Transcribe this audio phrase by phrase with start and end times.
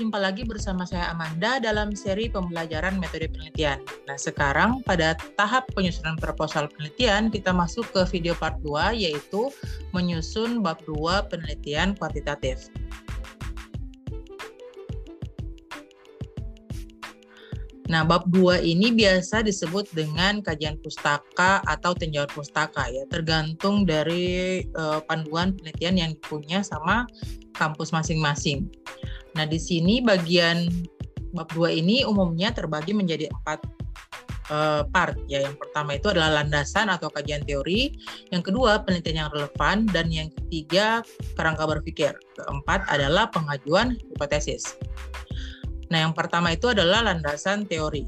[0.00, 3.84] jumpa lagi bersama saya Amanda dalam seri pembelajaran metode penelitian.
[4.08, 9.52] Nah, sekarang pada tahap penyusunan proposal penelitian, kita masuk ke video part 2, yaitu
[9.92, 12.72] menyusun bab 2 penelitian kuantitatif.
[17.92, 24.64] Nah, bab 2 ini biasa disebut dengan kajian pustaka atau tinjauan pustaka ya, tergantung dari
[24.80, 27.04] uh, panduan penelitian yang punya sama
[27.52, 28.64] kampus masing-masing.
[29.38, 30.66] Nah, di sini bagian
[31.30, 33.62] bab 2 ini umumnya terbagi menjadi empat
[34.50, 35.46] uh, part ya.
[35.46, 37.94] Yang pertama itu adalah landasan atau kajian teori,
[38.34, 41.06] yang kedua penelitian yang relevan dan yang ketiga
[41.38, 42.12] kerangka berpikir.
[42.36, 44.74] Keempat adalah pengajuan hipotesis.
[45.90, 48.06] Nah, yang pertama itu adalah landasan teori.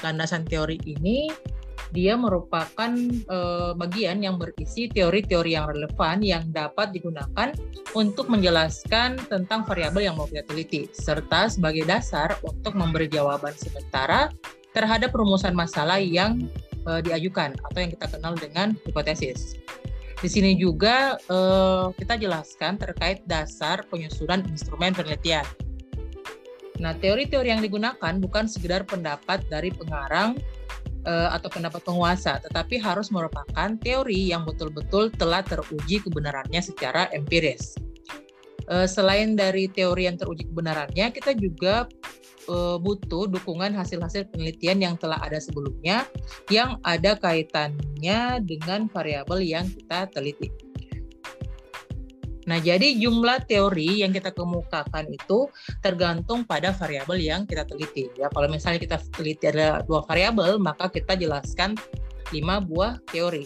[0.00, 1.28] Landasan teori ini
[1.92, 3.38] dia merupakan e,
[3.76, 7.52] bagian yang berisi teori-teori yang relevan yang dapat digunakan
[7.96, 14.28] untuk menjelaskan tentang variabel yang mau kita teliti, serta sebagai dasar untuk memberi jawaban sementara
[14.76, 16.44] terhadap rumusan masalah yang
[16.84, 19.56] e, diajukan atau yang kita kenal dengan hipotesis.
[20.18, 21.38] Di sini juga e,
[21.96, 25.46] kita jelaskan terkait dasar penyusunan instrumen penelitian
[26.78, 30.38] Nah, teori-teori yang digunakan bukan sekedar pendapat dari pengarang
[31.06, 37.76] uh, atau pendapat penguasa, tetapi harus merupakan teori yang betul-betul telah teruji kebenarannya secara empiris.
[38.68, 41.88] Uh, selain dari teori yang teruji kebenarannya, kita juga
[42.48, 46.04] uh, butuh dukungan hasil-hasil penelitian yang telah ada sebelumnya,
[46.52, 50.67] yang ada kaitannya dengan variabel yang kita teliti.
[52.48, 55.52] Nah, jadi jumlah teori yang kita kemukakan itu
[55.84, 58.08] tergantung pada variabel yang kita teliti.
[58.16, 61.76] Ya, kalau misalnya kita teliti ada dua variabel, maka kita jelaskan
[62.32, 63.44] lima buah teori.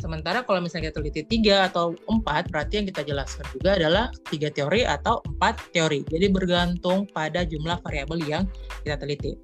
[0.00, 4.48] Sementara kalau misalnya kita teliti tiga atau empat, berarti yang kita jelaskan juga adalah tiga
[4.48, 6.08] teori atau empat teori.
[6.08, 8.48] Jadi bergantung pada jumlah variabel yang
[8.80, 9.36] kita teliti.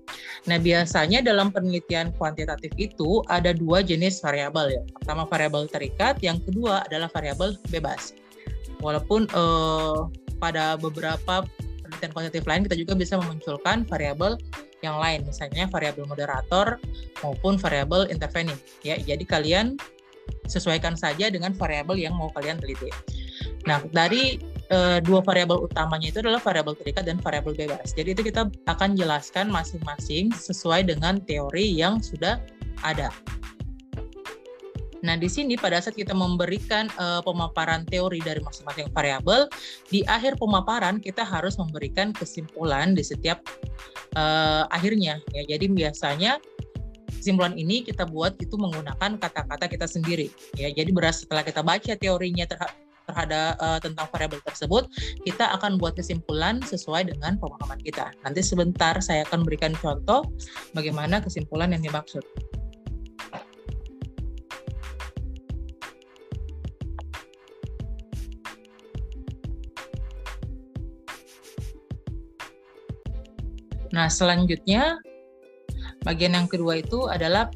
[0.49, 4.83] Nah, biasanya dalam penelitian kuantitatif itu ada dua jenis variabel ya.
[4.97, 8.17] Pertama variabel terikat, yang kedua adalah variabel bebas
[8.81, 11.45] walaupun uh, pada beberapa
[11.83, 14.37] penelitian kuantitatif lain kita juga bisa memunculkan variabel
[14.85, 15.25] yang lain.
[15.25, 16.77] Misalnya variabel moderator
[17.25, 18.59] maupun variabel intervening.
[18.85, 19.81] Ya jadi kalian
[20.47, 22.91] sesuaikan saja dengan variabel yang mau kalian teliti
[23.67, 24.39] nah dari
[24.71, 27.91] uh, dua variabel utamanya itu adalah variabel terikat dan variabel bebas.
[27.93, 32.39] Jadi itu kita akan jelaskan masing-masing sesuai dengan teori yang sudah
[32.87, 33.11] ada
[35.05, 39.51] Nah, di sini pada saat kita memberikan uh, pemaparan teori dari masing-masing variabel,
[39.93, 43.45] di akhir pemaparan kita harus memberikan kesimpulan di setiap
[44.17, 45.21] uh, akhirnya.
[45.37, 46.41] Ya, jadi biasanya
[47.13, 50.31] kesimpulan ini kita buat itu menggunakan kata-kata kita sendiri.
[50.55, 54.91] Ya, jadi beras setelah kita baca teorinya terhadap terhadap uh, tentang variabel tersebut,
[55.23, 58.11] kita akan buat kesimpulan sesuai dengan pemahaman kita.
[58.27, 60.27] Nanti sebentar saya akan berikan contoh
[60.75, 62.27] bagaimana kesimpulan yang dimaksud.
[73.95, 74.99] Nah, selanjutnya
[76.03, 77.51] bagian yang kedua itu adalah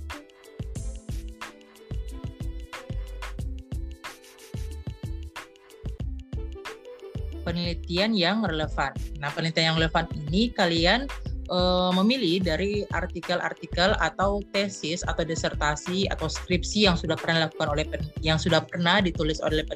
[7.42, 8.94] penelitian yang relevan.
[9.18, 11.10] Nah, penelitian yang relevan ini kalian
[11.50, 17.84] uh, memilih dari artikel-artikel atau tesis atau disertasi atau skripsi yang sudah pernah dilakukan oleh
[18.22, 19.66] yang sudah pernah ditulis oleh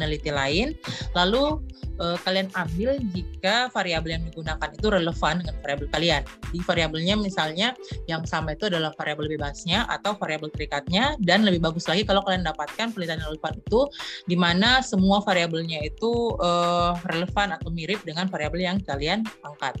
[0.00, 0.72] lain
[1.12, 1.60] lalu
[2.00, 6.22] uh, kalian ambil jika variabel yang digunakan itu relevan dengan variabel kalian.
[6.50, 7.74] Di variabelnya misalnya
[8.10, 12.46] yang sama itu adalah variabel bebasnya atau variabel terikatnya dan lebih bagus lagi kalau kalian
[12.46, 13.80] dapatkan penelitian yang relevan itu
[14.26, 19.78] di mana semua variabelnya itu uh, relevan atau mirip dengan variabel yang kalian angkat.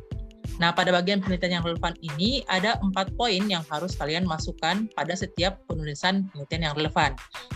[0.60, 5.14] Nah, pada bagian penelitian yang relevan ini ada empat poin yang harus kalian masukkan pada
[5.16, 7.10] setiap penulisan penelitian yang relevan.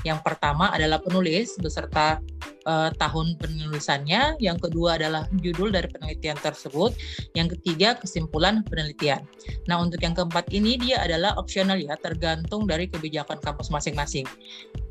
[0.07, 2.23] Yang pertama adalah penulis beserta
[2.65, 4.41] uh, tahun penulisannya.
[4.41, 6.97] Yang kedua adalah judul dari penelitian tersebut.
[7.37, 9.27] Yang ketiga kesimpulan penelitian.
[9.69, 14.25] Nah, untuk yang keempat ini dia adalah opsional ya, tergantung dari kebijakan kampus masing-masing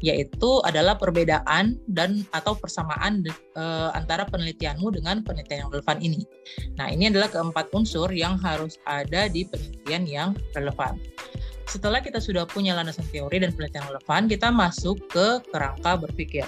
[0.03, 3.63] yaitu adalah perbedaan dan atau persamaan e,
[3.95, 6.21] antara penelitianmu dengan penelitian yang relevan ini.
[6.77, 11.00] Nah, ini adalah keempat unsur yang harus ada di penelitian yang relevan.
[11.65, 16.45] Setelah kita sudah punya landasan teori dan penelitian relevan, kita masuk ke kerangka berpikir.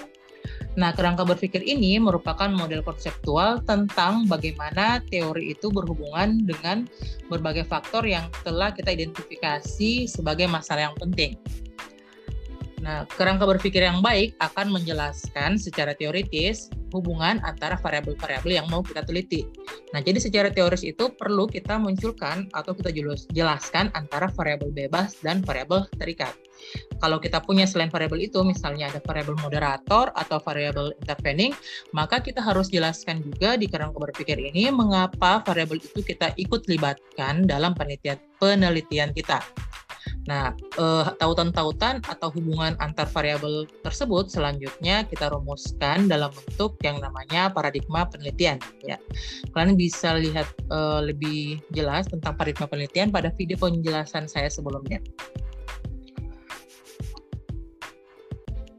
[0.78, 6.86] Nah, kerangka berpikir ini merupakan model konseptual tentang bagaimana teori itu berhubungan dengan
[7.26, 11.34] berbagai faktor yang telah kita identifikasi sebagai masalah yang penting.
[12.78, 19.04] Nah, kerangka berpikir yang baik akan menjelaskan secara teoritis hubungan antara variabel-variabel yang mau kita
[19.04, 19.44] teliti.
[19.92, 22.94] Nah, jadi secara teoris itu perlu kita munculkan atau kita
[23.34, 26.32] jelaskan antara variabel bebas dan variabel terikat.
[26.98, 31.54] Kalau kita punya selain variabel itu, misalnya ada variabel moderator atau variabel intervening,
[31.94, 37.46] maka kita harus jelaskan juga di kerangka berpikir ini mengapa variabel itu kita ikut libatkan
[37.46, 39.42] dalam penelitian penelitian kita.
[40.26, 47.48] Nah, eh, tautan-tautan atau hubungan antar variabel tersebut selanjutnya kita rumuskan dalam bentuk yang namanya
[47.52, 48.60] paradigma penelitian.
[48.84, 49.00] Ya,
[49.52, 55.00] kalian bisa lihat eh, lebih jelas tentang paradigma penelitian pada video penjelasan saya sebelumnya.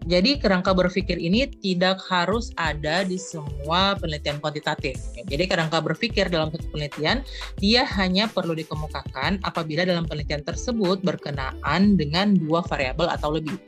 [0.10, 4.98] Jadi kerangka berpikir ini tidak harus ada di semua penelitian kuantitatif.
[5.30, 7.22] Jadi kerangka berpikir dalam satu penelitian
[7.62, 13.62] dia hanya perlu dikemukakan apabila dalam penelitian tersebut berkenaan dengan dua variabel atau lebih.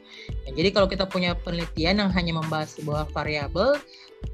[0.51, 3.79] jadi kalau kita punya penelitian yang hanya membahas sebuah variabel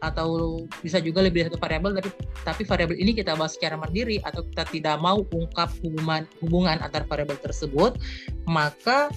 [0.01, 2.09] atau bisa juga lebih dari satu variabel tapi
[2.41, 7.05] tapi variabel ini kita bahas secara mandiri atau kita tidak mau ungkap hubungan hubungan antar
[7.05, 7.97] variabel tersebut
[8.45, 9.09] maka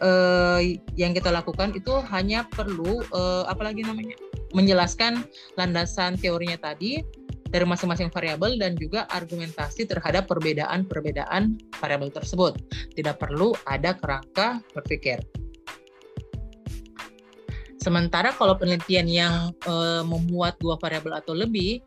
[0.00, 0.60] uh,
[0.98, 4.16] yang kita lakukan itu hanya perlu uh, apa lagi namanya
[4.54, 5.26] menjelaskan
[5.58, 7.02] landasan teorinya tadi
[7.54, 12.58] dari masing-masing variabel dan juga argumentasi terhadap perbedaan-perbedaan variabel tersebut.
[12.98, 15.22] Tidak perlu ada kerangka berpikir.
[17.78, 19.34] Sementara kalau penelitian yang
[19.68, 21.84] uh, memuat dua variabel atau lebih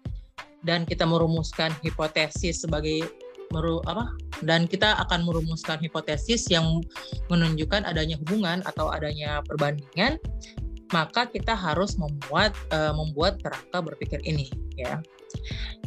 [0.63, 3.03] dan kita merumuskan hipotesis sebagai
[3.51, 4.11] meru apa
[4.43, 6.83] dan kita akan merumuskan hipotesis yang
[7.31, 10.19] menunjukkan adanya hubungan atau adanya perbandingan
[10.95, 14.47] maka kita harus membuat uh, membuat kerangka berpikir ini
[14.79, 15.03] ya.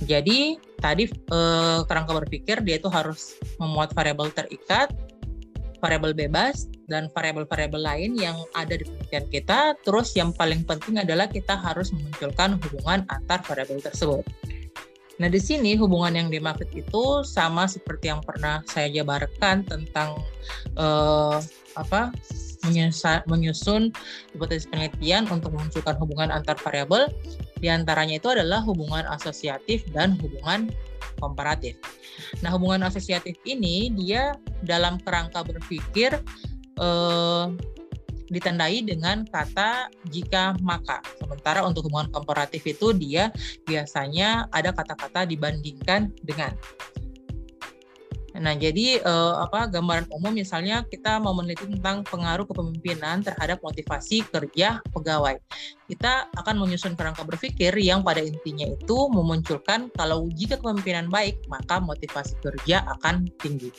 [0.04, 4.92] Jadi tadi uh, kerangka berpikir dia itu harus memuat variabel terikat
[5.80, 9.60] variabel bebas dan variabel-variabel lain yang ada di penelitian kita.
[9.80, 14.20] Terus yang paling penting adalah kita harus memunculkan hubungan antar variabel tersebut
[15.20, 20.16] Nah, di sini hubungan yang dimaksud itu sama seperti yang pernah saya jabarkan tentang
[20.80, 21.36] uh,
[21.76, 22.08] apa
[23.28, 23.92] menyusun
[24.32, 27.12] hipotesis penelitian untuk memunculkan hubungan antar variabel.
[27.60, 30.72] Di antaranya itu adalah hubungan asosiatif dan hubungan
[31.20, 31.76] komparatif.
[32.40, 34.32] Nah, hubungan asosiatif ini dia
[34.64, 36.16] dalam kerangka berpikir
[36.80, 37.44] eh,
[38.30, 41.02] ditandai dengan kata jika maka.
[41.18, 43.34] Sementara untuk hubungan komparatif itu dia
[43.66, 46.54] biasanya ada kata-kata dibandingkan dengan.
[48.30, 54.22] Nah, jadi eh, apa gambaran umum misalnya kita mau meneliti tentang pengaruh kepemimpinan terhadap motivasi
[54.30, 55.34] kerja pegawai.
[55.90, 61.82] Kita akan menyusun kerangka berpikir yang pada intinya itu memunculkan kalau jika kepemimpinan baik, maka
[61.82, 63.74] motivasi kerja akan tinggi.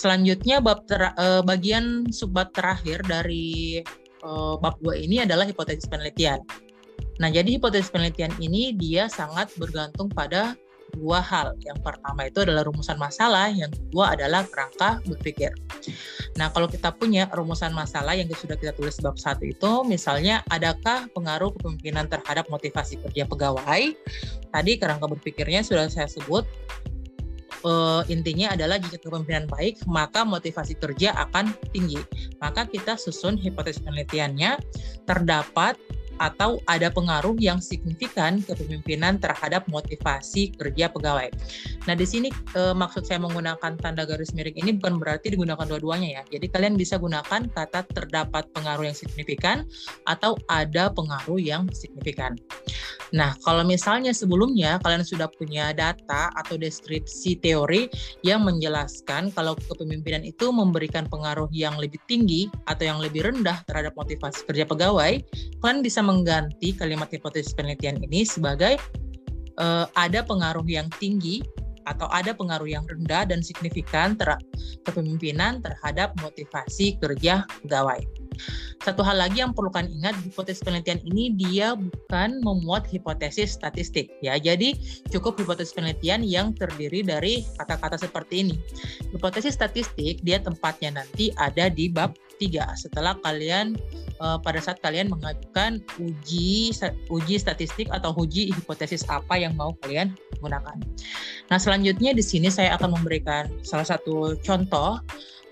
[0.00, 3.84] Selanjutnya bab ter, uh, bagian subbab terakhir dari
[4.24, 6.40] uh, bab 2 ini adalah hipotesis penelitian.
[7.20, 10.56] Nah, jadi hipotesis penelitian ini dia sangat bergantung pada
[10.96, 11.52] dua hal.
[11.60, 15.52] Yang pertama itu adalah rumusan masalah, yang kedua adalah kerangka berpikir.
[16.40, 21.06] Nah, kalau kita punya rumusan masalah yang sudah kita tulis bab satu itu, misalnya adakah
[21.12, 23.92] pengaruh kepemimpinan terhadap motivasi kerja pegawai?
[24.50, 26.48] Tadi kerangka berpikirnya sudah saya sebut
[27.64, 32.00] uh, intinya adalah jika kepemimpinan baik, maka motivasi kerja akan tinggi.
[32.40, 34.60] Maka kita susun hipotesis penelitiannya
[35.04, 35.76] terdapat
[36.20, 41.32] atau ada pengaruh yang signifikan kepemimpinan terhadap motivasi kerja pegawai.
[41.88, 46.20] Nah, di sini e, maksud saya menggunakan tanda garis miring ini bukan berarti digunakan dua-duanya
[46.20, 46.22] ya.
[46.36, 49.64] Jadi kalian bisa gunakan kata terdapat pengaruh yang signifikan
[50.04, 52.36] atau ada pengaruh yang signifikan.
[53.10, 57.90] Nah, kalau misalnya sebelumnya kalian sudah punya data atau deskripsi teori
[58.22, 63.98] yang menjelaskan kalau kepemimpinan itu memberikan pengaruh yang lebih tinggi atau yang lebih rendah terhadap
[63.98, 65.18] motivasi kerja pegawai,
[65.58, 68.74] kalian bisa mengganti kalimat hipotesis penelitian ini sebagai
[69.62, 71.38] uh, ada pengaruh yang tinggi
[71.88, 74.36] atau ada pengaruh yang rendah dan signifikan ter
[74.84, 78.02] kepemimpinan terhadap motivasi kerja pegawai.
[78.80, 84.08] Satu hal lagi yang perlu kalian ingat, hipotesis penelitian ini dia bukan memuat hipotesis statistik
[84.24, 84.40] ya.
[84.40, 84.80] Jadi
[85.12, 88.56] cukup hipotesis penelitian yang terdiri dari kata-kata seperti ini.
[89.12, 93.76] Hipotesis statistik dia tempatnya nanti ada di bab 3 setelah kalian
[94.24, 96.72] uh, pada saat kalian mengajukan uji
[97.12, 100.80] uji statistik atau uji hipotesis apa yang mau kalian gunakan.
[101.52, 104.96] Nah, selanjutnya di sini saya akan memberikan salah satu contoh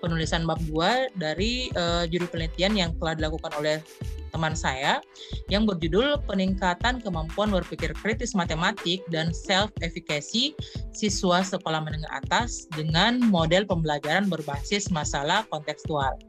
[0.00, 3.82] penulisan bab 2 dari uh, juri penelitian yang telah dilakukan oleh
[4.30, 5.00] teman saya
[5.48, 10.54] yang berjudul Peningkatan Kemampuan Berpikir Kritis Matematik dan Self Efficacy
[10.92, 16.27] Siswa Sekolah Menengah Atas dengan Model Pembelajaran Berbasis Masalah Kontekstual.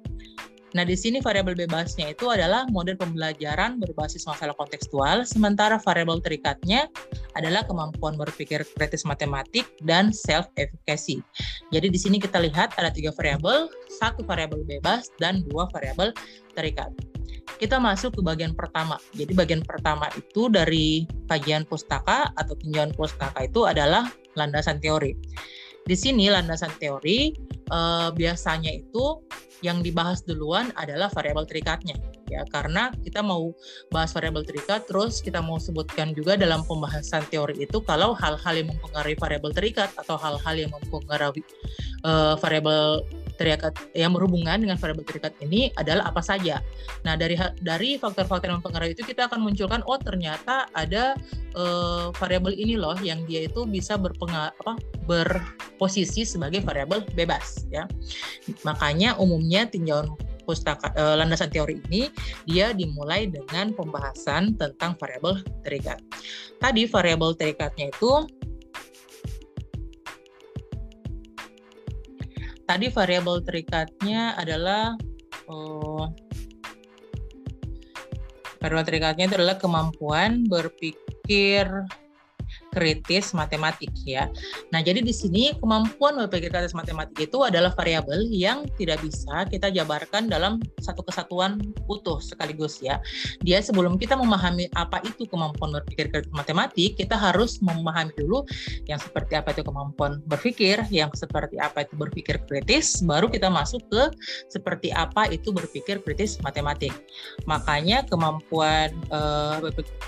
[0.77, 6.85] Nah, di sini variabel bebasnya itu adalah model pembelajaran berbasis masalah kontekstual, sementara variabel terikatnya
[7.33, 11.25] adalah kemampuan berpikir kritis matematik dan self efficacy.
[11.73, 13.65] Jadi di sini kita lihat ada tiga variabel,
[13.97, 16.13] satu variabel bebas dan dua variabel
[16.53, 16.93] terikat.
[17.57, 19.01] Kita masuk ke bagian pertama.
[19.17, 24.05] Jadi bagian pertama itu dari kajian pustaka atau tinjauan pustaka itu adalah
[24.37, 25.17] landasan teori.
[25.89, 27.33] Di sini landasan teori
[27.73, 29.25] eh, biasanya itu
[29.65, 31.97] yang dibahas duluan adalah variabel terikatnya
[32.29, 32.45] ya.
[32.47, 33.51] Karena kita mau
[33.89, 38.69] bahas variabel terikat terus kita mau sebutkan juga dalam pembahasan teori itu kalau hal-hal yang
[38.69, 41.43] mempengaruhi variabel terikat atau hal-hal yang mempengaruhi
[42.05, 43.03] uh, variabel
[43.39, 46.59] terikat yang berhubungan dengan variabel terikat ini adalah apa saja.
[47.07, 51.15] Nah, dari dari faktor-faktor yang mempengaruhi itu kita akan munculkan oh ternyata ada
[51.55, 54.75] uh, variabel ini loh yang dia itu bisa berpengaruh apa
[55.07, 57.87] berposisi sebagai variabel bebas ya.
[58.67, 60.11] Makanya umumnya tinjauan
[60.43, 62.09] pustaka uh, landasan teori ini
[62.49, 66.01] dia dimulai dengan pembahasan tentang variabel terikat.
[66.57, 68.25] Tadi variabel terikatnya itu
[72.69, 74.93] tadi variabel terikatnya adalah
[75.49, 76.05] oh,
[78.61, 81.65] variabel terikatnya itu adalah kemampuan berpikir
[82.73, 84.29] kritis matematik ya.
[84.69, 89.73] Nah, jadi di sini kemampuan berpikir kritis matematik itu adalah variabel yang tidak bisa kita
[89.73, 91.57] jabarkan dalam satu kesatuan
[91.89, 93.01] utuh sekaligus ya.
[93.41, 98.45] Dia sebelum kita memahami apa itu kemampuan berpikir kritis matematik, kita harus memahami dulu
[98.85, 103.81] yang seperti apa itu kemampuan berpikir, yang seperti apa itu berpikir kritis, baru kita masuk
[103.89, 104.13] ke
[104.49, 106.93] seperti apa itu berpikir kritis matematik.
[107.49, 109.57] Makanya kemampuan uh,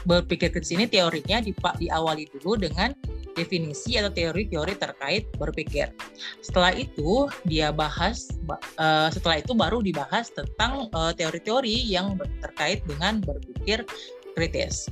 [0.06, 2.96] berpikir kritis ini teorinya diawali dulu dengan
[3.36, 5.92] definisi atau teori-teori terkait berpikir.
[6.44, 8.28] Setelah itu dia bahas
[8.80, 13.88] uh, setelah itu baru dibahas tentang uh, teori-teori yang terkait dengan berpikir
[14.36, 14.88] kritis.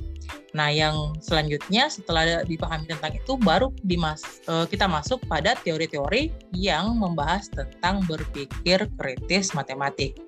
[0.50, 6.98] Nah, yang selanjutnya setelah dipahami tentang itu baru dimas uh, kita masuk pada teori-teori yang
[6.98, 10.18] membahas tentang berpikir kritis matematik.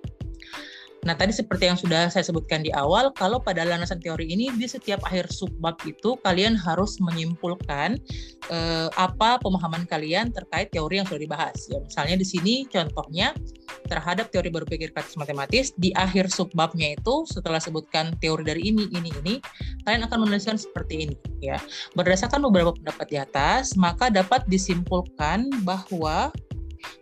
[1.03, 4.71] Nah, tadi seperti yang sudah saya sebutkan di awal, kalau pada landasan teori ini di
[4.71, 7.99] setiap akhir subbab itu kalian harus menyimpulkan
[8.55, 11.59] eh, apa pemahaman kalian terkait teori yang sudah dibahas.
[11.67, 13.35] Ya, misalnya di sini contohnya
[13.91, 19.11] terhadap teori berpikir kritis matematis di akhir subbabnya itu setelah sebutkan teori dari ini ini
[19.27, 19.35] ini
[19.83, 21.59] kalian akan menuliskan seperti ini ya.
[21.99, 26.31] Berdasarkan beberapa pendapat di atas, maka dapat disimpulkan bahwa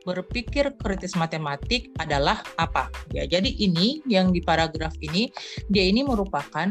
[0.04, 2.88] berpikir kritis matematik adalah apa.
[3.12, 5.30] Ya, jadi ini yang di paragraf ini
[5.68, 6.68] dia ini merupakan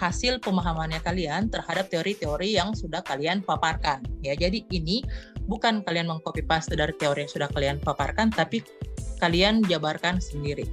[0.00, 4.02] hasil pemahamannya kalian terhadap teori-teori yang sudah kalian paparkan.
[4.24, 5.04] Ya, jadi ini
[5.46, 8.64] bukan kalian mengcopy paste dari teori yang sudah kalian paparkan tapi
[9.20, 10.66] kalian jabarkan sendiri.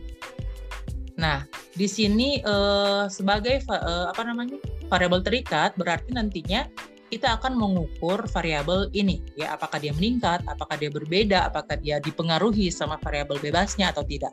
[1.20, 1.44] Nah,
[1.76, 4.58] di sini eh, sebagai eh, apa namanya?
[4.90, 6.66] variabel terikat berarti nantinya
[7.10, 12.70] kita akan mengukur variabel ini ya apakah dia meningkat, apakah dia berbeda, apakah dia dipengaruhi
[12.70, 14.32] sama variabel bebasnya atau tidak.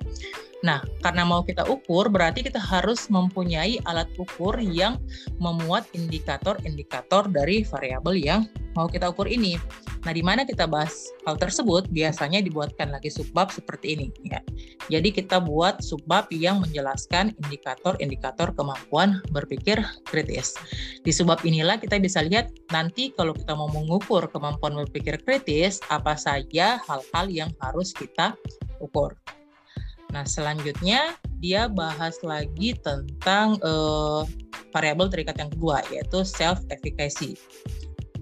[0.65, 4.97] Nah, karena mau kita ukur berarti kita harus mempunyai alat ukur yang
[5.37, 8.41] memuat indikator-indikator dari variabel yang
[8.73, 9.61] mau kita ukur ini.
[10.07, 14.39] Nah, di mana kita bahas hal tersebut biasanya dibuatkan lagi subbab seperti ini ya.
[14.87, 20.55] Jadi kita buat subbab yang menjelaskan indikator-indikator kemampuan berpikir kritis.
[21.03, 26.15] Di subbab inilah kita bisa lihat nanti kalau kita mau mengukur kemampuan berpikir kritis apa
[26.15, 28.39] saja hal-hal yang harus kita
[28.79, 29.11] ukur.
[30.15, 34.25] Nah, selanjutnya dia bahas lagi tentang uh,
[34.73, 37.37] variabel terikat yang kedua yaitu self efficacy.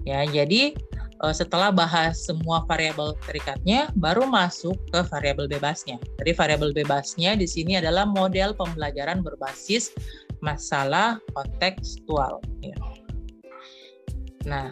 [0.05, 0.77] Ya, jadi
[1.25, 5.97] uh, setelah bahas semua variabel terikatnya, baru masuk ke variabel bebasnya.
[6.21, 9.93] Jadi variabel bebasnya di sini adalah model pembelajaran berbasis
[10.43, 12.37] masalah kontekstual.
[12.61, 12.77] Ya.
[14.45, 14.69] Nah,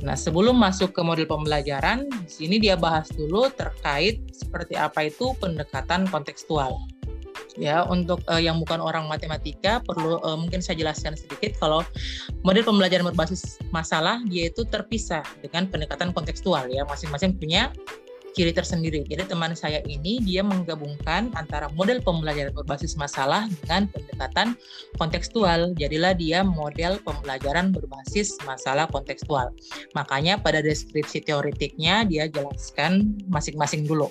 [0.00, 5.36] nah sebelum masuk ke model pembelajaran, di sini dia bahas dulu terkait seperti apa itu
[5.36, 6.80] pendekatan kontekstual.
[7.58, 11.82] Ya untuk uh, yang bukan orang matematika perlu uh, mungkin saya jelaskan sedikit kalau
[12.46, 16.86] model pembelajaran berbasis masalah dia itu terpisah dengan pendekatan kontekstual ya.
[16.86, 17.74] Masing-masing punya
[18.34, 19.02] ciri tersendiri.
[19.06, 24.54] Jadi teman saya ini dia menggabungkan antara model pembelajaran berbasis masalah dengan pendekatan
[24.96, 25.74] kontekstual.
[25.76, 29.50] Jadilah dia model pembelajaran berbasis masalah kontekstual.
[29.94, 34.10] Makanya pada deskripsi teoritiknya dia jelaskan masing-masing dulu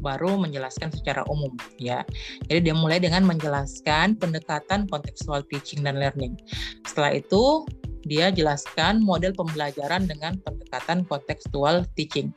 [0.00, 2.02] baru menjelaskan secara umum ya.
[2.48, 6.40] Jadi dia mulai dengan menjelaskan pendekatan kontekstual teaching dan learning.
[6.88, 7.68] Setelah itu
[8.08, 12.32] dia jelaskan model pembelajaran dengan pendekatan kontekstual teaching.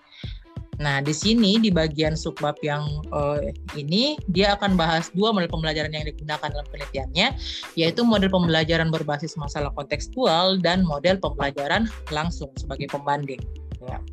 [0.84, 2.84] Nah, di sini di bagian subbab yang
[3.16, 3.40] uh,
[3.80, 7.40] ini dia akan bahas dua model pembelajaran yang digunakan dalam penelitiannya,
[7.80, 13.40] yaitu model pembelajaran berbasis masalah kontekstual dan model pembelajaran langsung sebagai pembanding.
[13.88, 14.04] Ya.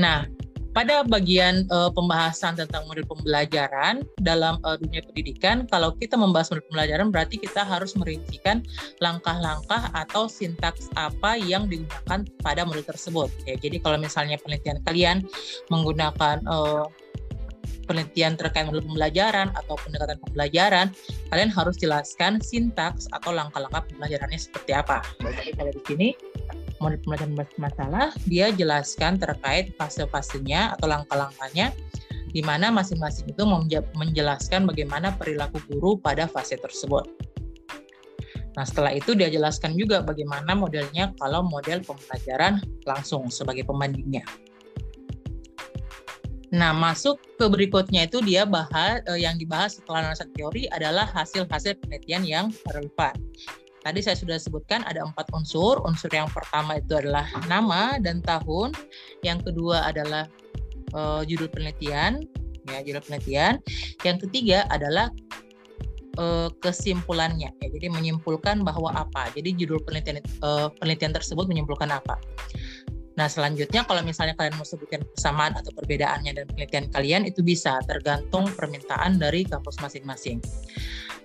[0.00, 0.24] Nah,
[0.78, 6.62] pada bagian uh, pembahasan tentang model pembelajaran dalam uh, dunia pendidikan, kalau kita membahas model
[6.70, 8.62] pembelajaran berarti kita harus merincikan
[9.02, 13.26] langkah-langkah atau sintaks apa yang digunakan pada model tersebut.
[13.42, 15.26] Ya, jadi kalau misalnya penelitian kalian
[15.66, 16.86] menggunakan uh,
[17.90, 20.94] penelitian terkait model pembelajaran atau pendekatan pembelajaran,
[21.34, 25.02] kalian harus jelaskan sintaks atau langkah-langkah pembelajarannya seperti apa.
[25.26, 26.08] Jadi kalau di sini
[26.78, 31.74] model pembelajaran masalah, dia jelaskan terkait fase-fasenya atau langkah-langkahnya
[32.28, 33.42] di mana masing-masing itu
[33.96, 37.08] menjelaskan bagaimana perilaku guru pada fase tersebut.
[38.58, 44.26] Nah, setelah itu dia jelaskan juga bagaimana modelnya kalau model pembelajaran langsung sebagai pembandingnya.
[46.48, 51.76] Nah, masuk ke berikutnya itu dia bahas eh, yang dibahas setelah analisa teori adalah hasil-hasil
[51.84, 53.14] penelitian yang relevan.
[53.82, 55.80] Tadi saya sudah sebutkan ada empat unsur.
[55.86, 58.74] Unsur yang pertama itu adalah nama dan tahun.
[59.22, 60.26] Yang kedua adalah
[60.94, 62.22] uh, judul penelitian,
[62.68, 63.62] ya judul penelitian.
[64.02, 65.08] Yang ketiga adalah
[66.18, 67.54] uh, kesimpulannya.
[67.62, 69.30] Ya, jadi menyimpulkan bahwa apa.
[69.32, 72.18] Jadi judul penelitian uh, penelitian tersebut menyimpulkan apa.
[73.18, 77.82] Nah, selanjutnya kalau misalnya kalian mau sebutkan kesamaan atau perbedaannya dan penelitian kalian itu bisa
[77.90, 80.38] tergantung permintaan dari kampus masing-masing.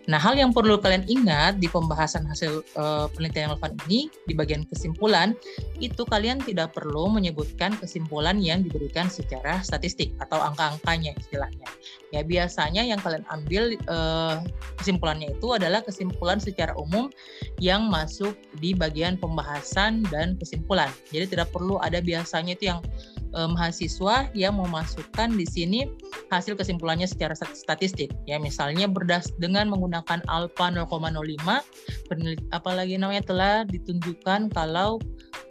[0.04, 4.68] Nah, hal yang perlu kalian ingat di pembahasan hasil uh, penelitian relevan ini di bagian
[4.68, 5.32] kesimpulan
[5.80, 11.68] itu kalian tidak perlu menyebutkan kesimpulan yang diberikan secara statistik atau angka-angkanya istilahnya.
[12.12, 14.44] Ya, biasanya yang kalian ambil uh,
[14.76, 17.08] kesimpulannya itu adalah kesimpulan secara umum
[17.64, 20.92] yang masuk di bagian pembahasan dan kesimpulan.
[21.16, 22.84] Jadi tidak perlu ada biasanya itu yang
[23.34, 25.80] uh, mahasiswa yang memasukkan di sini
[26.30, 28.14] hasil kesimpulannya secara statistik.
[28.30, 31.62] Ya misalnya berdas dengan menggunakan alfa 0,05
[32.54, 35.02] apalagi namanya telah ditunjukkan kalau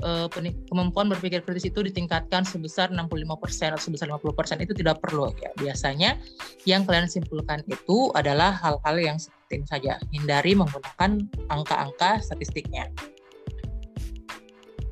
[0.06, 0.26] uh,
[0.70, 5.50] kemampuan berpikir kritis itu ditingkatkan sebesar 65% atau sebesar 50% itu tidak perlu ya.
[5.58, 6.18] Biasanya
[6.64, 9.98] yang kalian simpulkan itu adalah hal-hal yang seperti saja.
[10.14, 12.88] Hindari menggunakan angka-angka statistiknya.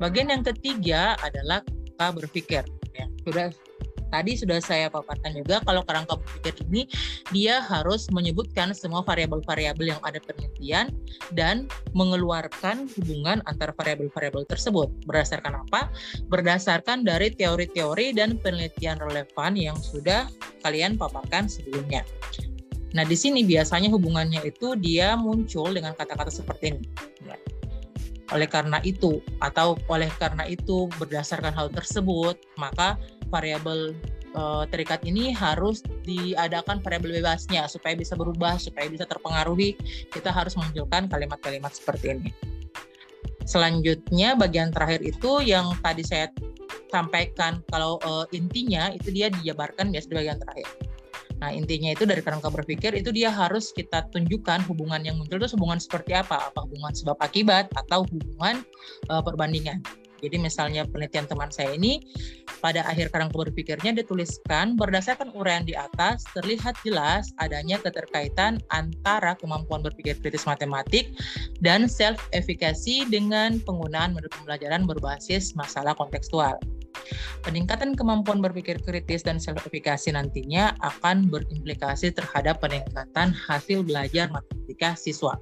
[0.00, 1.60] Bagian yang ketiga adalah
[2.08, 2.64] berpikir
[3.26, 3.48] sudah
[4.10, 6.82] tadi sudah saya paparkan juga kalau kerangka berpikir ini
[7.30, 10.90] dia harus menyebutkan semua variabel-variabel yang ada penelitian
[11.32, 15.88] dan mengeluarkan hubungan antara variabel-variabel tersebut berdasarkan apa?
[16.26, 20.26] Berdasarkan dari teori-teori dan penelitian relevan yang sudah
[20.66, 22.02] kalian paparkan sebelumnya.
[22.90, 26.82] Nah, di sini biasanya hubungannya itu dia muncul dengan kata-kata seperti ini.
[28.30, 32.94] Oleh karena itu atau oleh karena itu berdasarkan hal tersebut, maka
[33.30, 33.94] variabel
[34.34, 39.74] uh, terikat ini harus diadakan variabel bebasnya supaya bisa berubah, supaya bisa terpengaruhi.
[40.10, 42.30] Kita harus menunjukkan kalimat-kalimat seperti ini.
[43.46, 46.30] Selanjutnya bagian terakhir itu yang tadi saya
[46.90, 50.89] sampaikan kalau uh, intinya itu dia dijabarkan biasa di bagian terakhir.
[51.40, 55.48] Nah intinya itu dari kerangka berpikir itu dia harus kita tunjukkan hubungan yang muncul itu
[55.56, 58.60] hubungan seperti apa, apa hubungan sebab akibat atau hubungan
[59.08, 59.80] uh, perbandingan.
[60.20, 62.04] Jadi misalnya penelitian teman saya ini
[62.60, 69.80] pada akhir kerangka berpikirnya dituliskan berdasarkan uraian di atas terlihat jelas adanya keterkaitan antara kemampuan
[69.80, 71.16] berpikir kritis matematik
[71.64, 76.60] dan self efficacy dengan penggunaan metode pembelajaran berbasis masalah kontekstual.
[77.40, 84.92] Peningkatan kemampuan berpikir kritis dan self efficacy nantinya akan berimplikasi terhadap peningkatan hasil belajar matematika
[84.92, 85.40] siswa.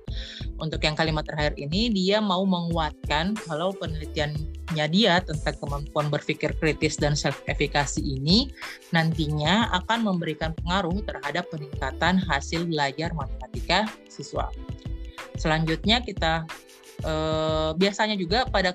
[0.62, 6.94] Untuk yang kalimat terakhir ini, dia mau menguatkan kalau penelitiannya dia tentang kemampuan berpikir kritis
[6.94, 8.54] dan self efficacy ini
[8.94, 14.46] nantinya akan memberikan pengaruh terhadap peningkatan hasil belajar matematika siswa.
[15.34, 16.46] Selanjutnya kita
[17.02, 18.74] eh, biasanya juga pada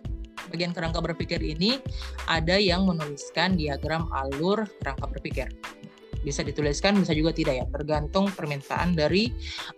[0.53, 1.81] bagian kerangka berpikir ini
[2.29, 5.49] ada yang menuliskan diagram alur kerangka berpikir.
[6.23, 9.33] Bisa dituliskan, bisa juga tidak ya, tergantung permintaan dari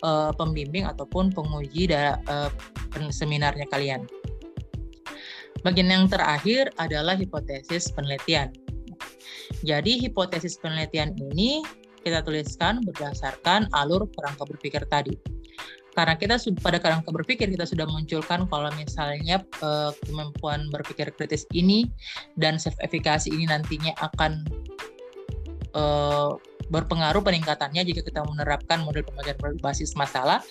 [0.05, 2.51] uh, pembimbing ataupun penguji da, uh,
[3.09, 4.05] seminarnya kalian.
[5.65, 8.53] Bagian yang terakhir adalah hipotesis penelitian.
[9.65, 11.65] Jadi hipotesis penelitian ini
[12.05, 15.17] kita tuliskan berdasarkan alur kerangka berpikir tadi
[15.95, 21.87] karena kita pada kerangka berpikir kita sudah munculkan kalau misalnya uh, kemampuan berpikir kritis ini
[22.35, 24.43] dan self efficacy ini nantinya akan
[25.75, 26.39] uh,
[26.73, 30.41] berpengaruh peningkatannya jika kita menerapkan model pembelajaran berbasis masalah,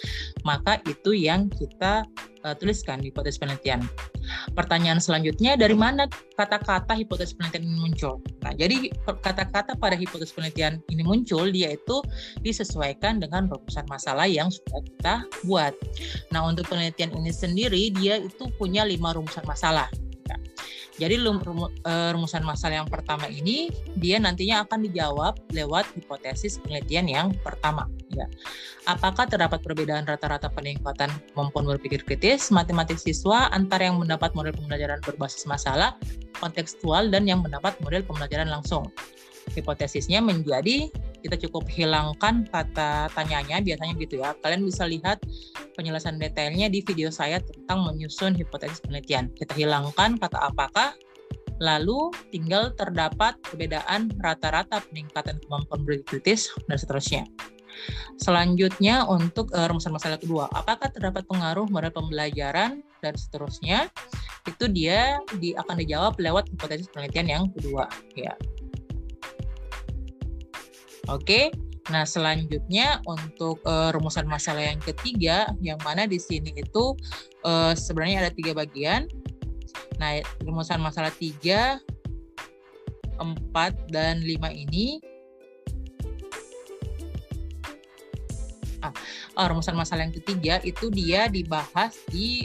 [0.46, 2.06] maka itu yang kita
[2.46, 3.82] uh, tuliskan di hipotesis penelitian.
[4.54, 6.06] Pertanyaan selanjutnya, dari mana
[6.38, 8.14] kata-kata hipotesis penelitian ini muncul?
[8.46, 11.98] Nah, jadi kata-kata pada hipotesis penelitian ini muncul, dia itu
[12.46, 15.74] disesuaikan dengan rumusan masalah yang sudah kita buat.
[16.30, 19.90] Nah, untuk penelitian ini sendiri, dia itu punya lima rumusan masalah.
[20.94, 27.26] Jadi eh, rumusan masalah yang pertama ini dia nantinya akan dijawab lewat hipotesis penelitian yang
[27.42, 27.90] pertama.
[28.14, 28.30] Ya.
[28.87, 35.02] Apakah terdapat perbedaan rata-rata peningkatan kemampuan berpikir kritis matematik siswa antara yang mendapat model pembelajaran
[35.02, 35.98] berbasis masalah,
[36.38, 38.87] kontekstual, dan yang mendapat model pembelajaran langsung?
[39.52, 40.88] Hipotesisnya menjadi
[41.24, 44.37] kita cukup hilangkan kata tanyanya biasanya gitu ya.
[44.44, 45.24] Kalian bisa lihat
[45.76, 49.33] penjelasan detailnya di video saya tentang menyusun hipotesis penelitian.
[49.33, 50.92] Kita hilangkan kata apakah,
[51.64, 57.24] lalu tinggal terdapat perbedaan rata-rata peningkatan kemampuan berkritis dan seterusnya.
[58.20, 63.90] Selanjutnya untuk uh, rumusan masalah kedua, apakah terdapat pengaruh model pembelajaran dan seterusnya?
[64.44, 68.37] Itu dia di, akan dijawab lewat hipotesis penelitian yang kedua, ya.
[71.08, 71.52] Oke.
[71.92, 76.96] Nah, selanjutnya untuk uh, rumusan masalah yang ketiga, yang mana di sini itu
[77.44, 79.04] uh, sebenarnya ada tiga bagian.
[80.00, 81.76] Nah, rumusan masalah tiga,
[83.20, 84.96] empat, dan lima ini
[88.84, 88.92] ah,
[89.40, 92.44] oh, rumusan masalah yang ketiga itu dia dibahas di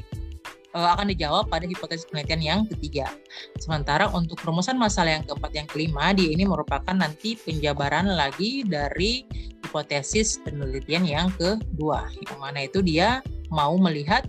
[0.74, 3.10] uh, akan dijawab pada hipotesis penelitian yang ketiga.
[3.58, 9.26] Sementara untuk rumusan masalah yang keempat yang kelima, dia ini merupakan nanti penjabaran lagi dari
[9.66, 12.10] hipotesis penelitian yang kedua.
[12.26, 14.26] Yang mana itu dia mau melihat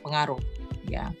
[0.00, 0.40] pengaruh,
[0.88, 1.12] ya.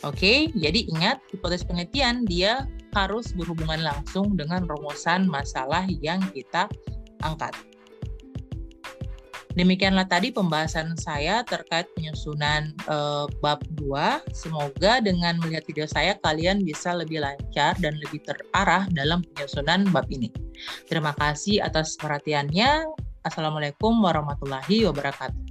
[0.00, 2.64] Oke, jadi ingat hipotesis penelitian dia
[2.96, 6.66] harus berhubungan langsung dengan rumusan masalah yang kita
[7.22, 7.52] angkat.
[9.60, 14.32] Demikianlah tadi pembahasan saya terkait penyusunan uh, bab 2.
[14.32, 20.08] Semoga dengan melihat video saya kalian bisa lebih lancar dan lebih terarah dalam penyusunan bab
[20.08, 20.32] ini.
[20.88, 22.88] Terima kasih atas perhatiannya.
[23.20, 25.49] Assalamualaikum warahmatullahi wabarakatuh.